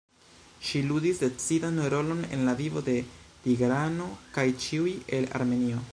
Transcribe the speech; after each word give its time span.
Ŝi 0.67 0.79
ludis 0.91 1.19
decidan 1.23 1.77
rolon 1.95 2.23
en 2.37 2.47
la 2.49 2.57
vivo 2.63 2.85
de 2.89 2.97
Tigrano 3.45 4.09
kaj 4.39 4.51
ĉiuj 4.65 4.99
el 5.21 5.33
Armenio. 5.41 5.89